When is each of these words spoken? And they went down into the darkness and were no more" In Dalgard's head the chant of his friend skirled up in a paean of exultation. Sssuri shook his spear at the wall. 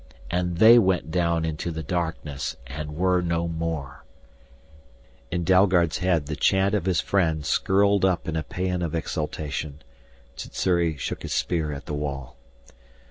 And 0.31 0.57
they 0.57 0.79
went 0.79 1.11
down 1.11 1.45
into 1.45 1.69
the 1.69 1.83
darkness 1.83 2.55
and 2.65 2.95
were 2.95 3.21
no 3.21 3.47
more" 3.47 4.03
In 5.31 5.43
Dalgard's 5.43 5.99
head 5.99 6.25
the 6.25 6.35
chant 6.35 6.73
of 6.73 6.85
his 6.87 6.99
friend 7.01 7.45
skirled 7.45 8.03
up 8.03 8.27
in 8.27 8.35
a 8.35 8.41
paean 8.41 8.81
of 8.81 8.95
exultation. 8.95 9.83
Sssuri 10.35 10.97
shook 10.97 11.21
his 11.21 11.35
spear 11.35 11.71
at 11.71 11.85
the 11.85 11.93
wall. 11.93 12.35